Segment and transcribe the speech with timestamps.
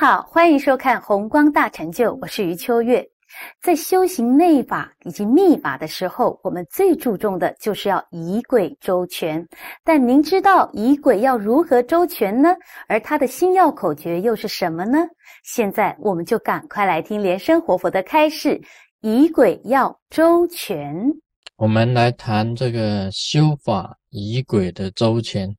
[0.00, 3.04] 好，欢迎收看《红光大成就》，我是余秋月。
[3.60, 9.44] 在修行内法以及密法的时候，我们最注重的就是要仪轨周全。
[9.82, 12.54] 但您知道仪轨要如何周全呢？
[12.86, 15.00] 而它的心要口诀又是什么呢？
[15.42, 18.60] 现在我们就赶快来听莲生活佛的开示：
[19.00, 20.94] 仪轨要周全。
[21.56, 25.52] 我们来谈这个修法仪轨的周全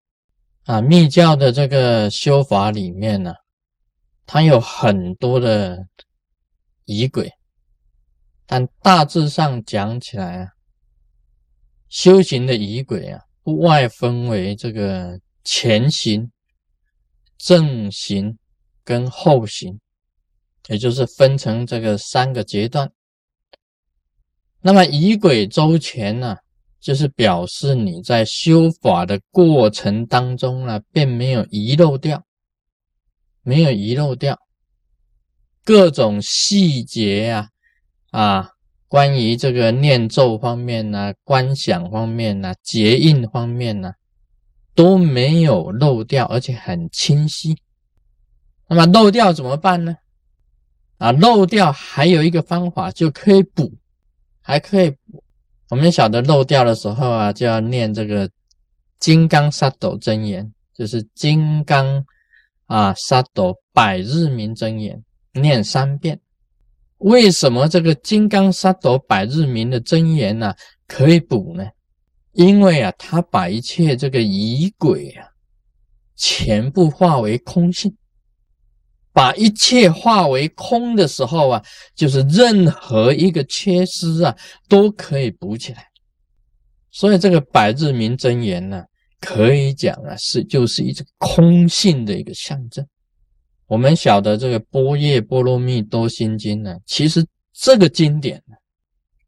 [0.65, 3.33] 啊，密教的这个修法里面呢，
[4.31, 5.87] 它有很多的
[6.85, 7.31] 仪轨。
[8.45, 10.49] 但大致上讲起来啊，
[11.87, 16.31] 修行的仪轨啊，不外分为这个前行、
[17.39, 18.37] 正行
[18.83, 19.79] 跟后行，
[20.67, 22.91] 也就是分成这个三个阶段。
[24.61, 26.37] 那么仪轨周全呢，
[26.79, 32.23] 就是表示你在修法的过程当中呢，并没有遗漏掉，
[33.49, 34.37] 没有遗漏掉
[35.65, 37.49] 各种细节呀。
[38.11, 38.51] 啊，
[38.87, 43.93] 关于这个念咒方面呢，观想方面呢，结印方面呢，
[44.73, 47.55] 都没有漏掉，而且很清晰。
[48.67, 49.95] 那么漏掉怎么办呢？
[50.97, 53.73] 啊，漏掉还有一个方法就可以补，
[54.41, 55.23] 还可以补。
[55.69, 58.29] 我们晓得漏掉的时候啊，就要念这个
[58.99, 62.03] 金刚萨斗真言，就是金刚
[62.69, 65.03] 啊萨朵百日明真言，
[65.33, 66.19] 念三遍。
[66.99, 70.53] 为什么这个金刚萨朵百日明的真言呢
[70.87, 71.65] 可以补呢？
[72.33, 75.25] 因为啊，他把一切这个疑鬼啊，
[76.15, 77.91] 全部化为空性，
[79.11, 81.63] 把一切化为空的时候啊，
[81.95, 85.87] 就是任何一个缺失啊，都可以补起来。
[86.91, 88.83] 所以这个百日明真言呢，
[89.19, 92.85] 可以讲啊，是就是一种空性的一个象征。
[93.67, 98.55] 我们晓得这个《波叶波罗蜜多心经》呢，其实这个经典呢，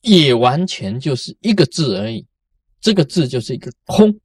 [0.02, 2.26] 也完全就是一个字而已，
[2.80, 4.18] 这个字就是一个空，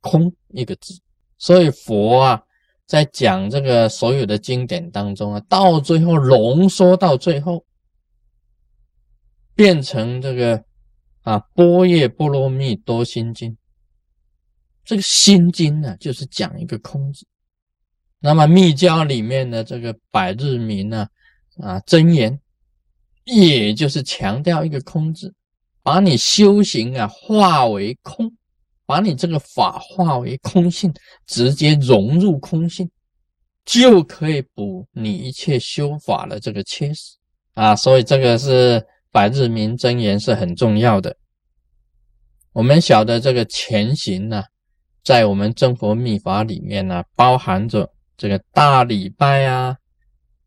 [0.00, 0.94] 空一个字。
[1.38, 2.42] 所以佛啊，
[2.86, 7.64] 在讲这个所有的经典当中啊，到最后浓缩到最后，
[9.56, 10.62] 变成这个
[11.22, 13.50] 啊《波叶波罗蜜多心经》。
[14.84, 17.26] 这个心经呢，就是讲一个空字。
[18.20, 21.06] 那么密教里面的这个百日明呢，
[21.60, 22.38] 啊真言，
[23.24, 25.34] 也就是强调一个空字，
[25.82, 28.30] 把你修行啊化为空，
[28.86, 30.92] 把你这个法化为空性，
[31.26, 32.90] 直接融入空性，
[33.64, 37.16] 就可以补你一切修法的这个缺失
[37.54, 37.76] 啊。
[37.76, 41.14] 所以这个是百日明真言是很重要的。
[42.52, 44.44] 我们晓得这个前行呢，
[45.04, 47.90] 在我们正佛密法里面呢，包含着。
[48.16, 49.76] 这个大礼拜啊，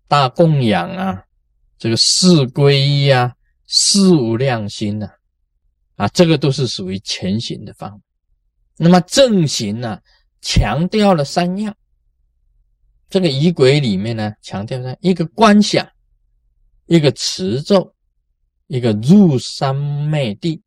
[0.07, 1.22] 大供养啊，
[1.78, 3.35] 这个四皈依啊，
[3.67, 5.09] 四无量心呐，
[5.97, 8.01] 啊，这个都是属于前行的方。
[8.78, 10.00] 那么正行呢，
[10.40, 11.75] 强调了三样。
[13.09, 15.85] 这个仪轨里面呢，强调了一个观想，
[16.85, 17.94] 一个持咒，
[18.67, 20.63] 一个入三昧地。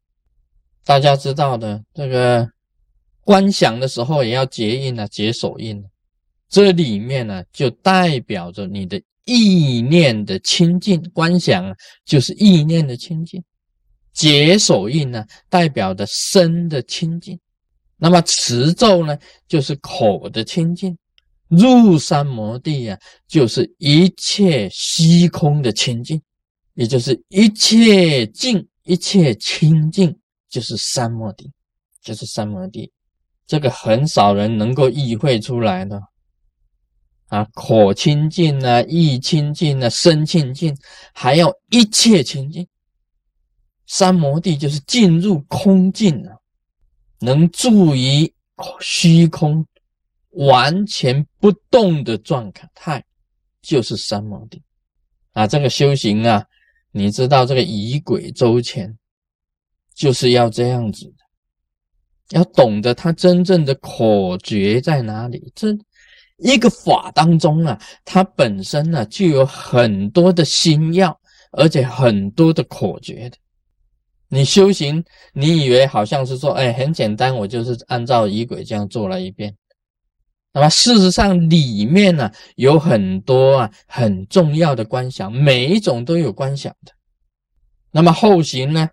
[0.84, 2.46] 大家知道的，这个
[3.22, 5.82] 观想的时候也要结印啊，结手印。
[6.48, 11.72] 这里面呢，就代表着你的意念的清净，观想
[12.04, 13.41] 就是意念的清净；
[14.12, 17.36] 结手印呢，代表的身的清净；
[17.97, 19.16] 那么持咒呢，
[19.47, 20.92] 就是口的清净；
[21.47, 22.98] 入三摩地呀，
[23.28, 26.20] 就是一切虚空的清净，
[26.75, 31.48] 也就是一切净、一切清净，就是三摩地，
[32.03, 32.91] 就是三摩地。
[33.50, 36.00] 这个很少人能够意会出来的。
[37.26, 40.72] 啊，口清净啊，意清净啊，身清净，
[41.12, 42.64] 还要一切清净。
[43.88, 46.36] 三摩地就是进入空境啊，
[47.18, 48.32] 能住于
[48.80, 49.66] 虚空，
[50.30, 53.04] 完全不动的状态，
[53.62, 54.62] 就是三摩地。
[55.32, 56.44] 啊，这个修行啊，
[56.92, 58.96] 你知道这个以轨周全，
[59.92, 61.24] 就是要这样子的，
[62.30, 65.53] 要懂得它真正的口诀在哪里。
[65.54, 65.68] 这。
[66.42, 71.15] 一个法当中啊，它本身呢就有很多的心要，
[71.53, 73.36] 而且很多的口诀的。
[74.30, 75.04] 你修行，
[75.34, 79.54] 你以为好像是说，哎，很简单，我就是按照仪轨这样做了一遍。
[80.54, 86.92] 那么事实上里面呢有很多啊很重要的观想，每一种都有观想的。
[87.91, 88.88] 那么后行呢？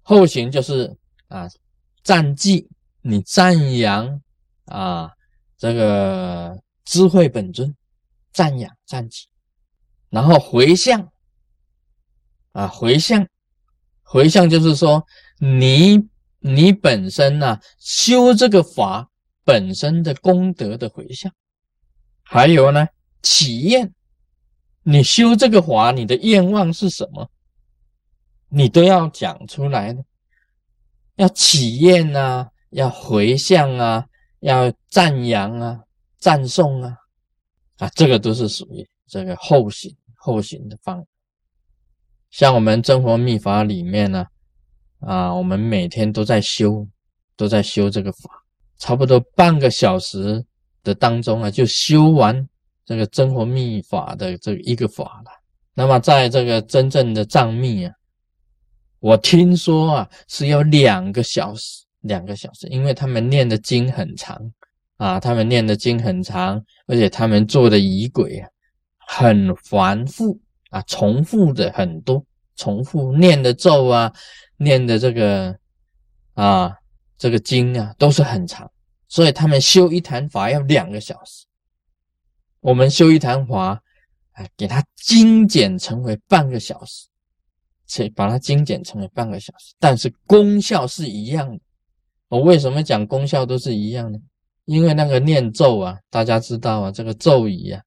[0.00, 0.96] 后行就是
[1.28, 1.46] 啊
[2.06, 2.68] 赞记，
[3.02, 4.22] 你赞扬
[4.66, 5.10] 啊。
[5.58, 7.74] 这个智慧本尊，
[8.30, 9.26] 赞扬赞己，
[10.10, 11.10] 然后回向
[12.52, 13.26] 啊，回向，
[14.02, 15.04] 回向就是说
[15.40, 16.08] 你
[16.38, 19.10] 你本身呢修这个法
[19.44, 21.32] 本身的功德的回向，
[22.22, 22.86] 还有呢
[23.22, 23.92] 体验。
[24.82, 27.28] 你修这个法你的愿望是什么，
[28.50, 30.04] 你都要讲出来的，
[31.16, 34.06] 要体验啊，要回向啊，
[34.40, 35.80] 要赞扬啊，
[36.18, 36.96] 赞颂啊。
[37.78, 41.04] 啊，这个都是属于这个后行后行的方。
[42.30, 44.26] 像我们真佛密法里面呢，
[45.00, 46.86] 啊，我们每天都在修，
[47.36, 48.30] 都在修这个法，
[48.78, 50.42] 差不多半个小时
[50.82, 52.46] 的当中啊，就修完
[52.84, 55.30] 这个真佛密法的这一个法了。
[55.74, 57.92] 那么在这个真正的藏密啊，
[59.00, 64.40] 我听说啊是要两个小时，两个小时，因为他们念的经很长。
[64.98, 68.48] 啊，他们念的经很长，而且他们做的仪轨啊
[69.06, 70.40] 很繁复
[70.70, 72.24] 啊，重复的很多，
[72.56, 74.10] 重复念的咒啊，
[74.56, 75.54] 念的这个
[76.32, 76.74] 啊
[77.18, 78.72] 这个经啊都是很长，
[79.06, 81.44] 所以他们修一坛法要两个小时。
[82.60, 83.78] 我们修一坛法，
[84.32, 87.06] 哎，给它精简成为半个小时，
[87.86, 91.60] 且把它精简成为半个小时，但是功效是一样的。
[92.28, 94.20] 我为什么讲功效都是一样的？
[94.64, 97.80] 因为那个念咒啊，大家知道啊，这个咒语啊，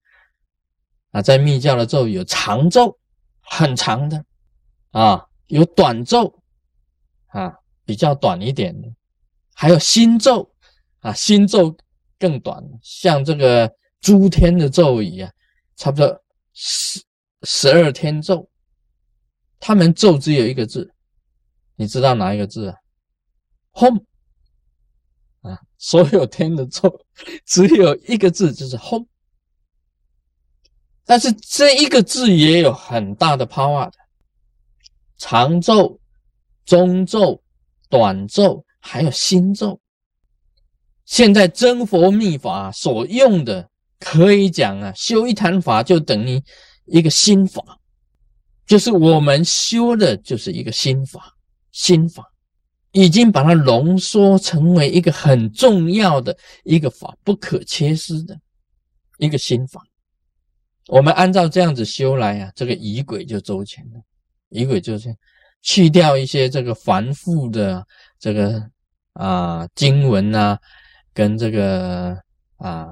[1.10, 2.98] 啊，在密教的咒语有长咒，
[3.42, 4.24] 很长的
[4.92, 6.34] 啊，有短咒
[7.26, 7.54] 啊，
[7.84, 8.88] 比较短一点的，
[9.54, 10.50] 还有心咒
[11.00, 11.76] 啊，心咒
[12.18, 13.70] 更短，像这个
[14.00, 15.30] 诸天的咒语啊，
[15.76, 16.18] 差不多
[16.54, 16.98] 十
[17.42, 18.49] 十二天咒，
[19.60, 20.92] 他们咒只有一个字，
[21.76, 22.76] 你知道哪一个字啊
[23.74, 24.02] ？home。
[25.42, 27.00] 啊，所有天的咒
[27.46, 29.06] 只有一个字，就是 home。
[31.06, 33.96] 但是这一个字也有很大的 power 的，
[35.16, 35.98] 长咒、
[36.64, 37.42] 中咒、
[37.88, 39.80] 短咒，还有心咒。
[41.06, 43.68] 现在真佛密法所用的，
[43.98, 46.40] 可以讲啊，修一坛法就等于
[46.84, 47.79] 一个心法，
[48.70, 51.34] 就是我们修的就是一个心法，
[51.72, 52.24] 心法。
[52.92, 58.36] 已经把它浓缩成为一个很重要的一个法，不可缺失的
[59.18, 59.80] 一个心法。
[60.86, 64.00] 我们按照这样子修来啊，这个仪轨就周全了。
[64.50, 65.12] 仪轨就是
[65.62, 67.84] 去掉一些这个繁复的
[68.20, 68.62] 这个
[69.14, 70.56] 啊经文啊，
[71.12, 72.16] 跟这个
[72.56, 72.86] 啊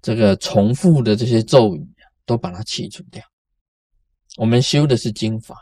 [0.00, 3.22] 这个重复的这些咒语啊，都把它去除掉。
[4.36, 5.56] 我们修的是经法，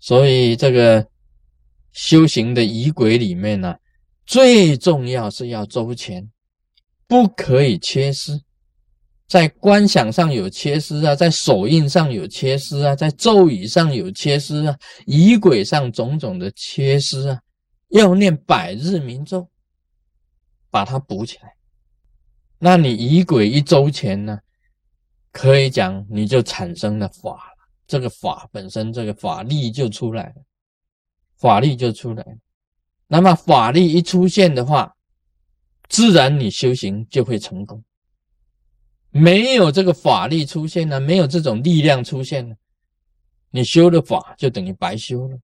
[0.00, 1.06] 所以这个。
[1.98, 3.74] 修行的仪轨里面呢，
[4.26, 6.30] 最重要是要周全，
[7.06, 8.38] 不可以缺失。
[9.26, 17.40] 在观想上有缺失啊，在手印上有缺失啊，在咒语上有缺失啊，仪轨上种种的缺失啊，
[17.88, 19.48] 要念百日明咒，
[20.70, 21.54] 把它补起来。
[22.58, 24.38] 那你仪轨一周全呢，
[25.32, 27.55] 可以讲你就产生了法了，
[27.86, 30.34] 这个法本身这个法力就出来了。
[31.38, 32.34] 法力就出来了，
[33.08, 34.96] 那么法力一出现的话，
[35.86, 37.84] 自然你修行就会成功。
[39.10, 42.56] 没有这个法力出现呢，没有这种力量出现呢，
[43.50, 45.38] 你修的法就等于白修了。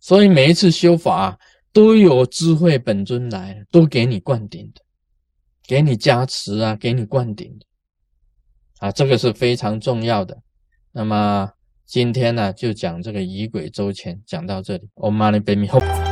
[0.00, 1.38] 所以每一次修法
[1.70, 4.80] 都有智慧本尊来，都给你灌顶的，
[5.66, 7.66] 给你加持啊，给你灌顶的
[8.78, 10.42] 啊，这个是非常重要的。
[10.92, 11.52] 那么。
[11.88, 14.90] 今天呢，就讲这个仪轨周全，讲到这里。
[14.96, 16.07] Om Mani Padme Hum。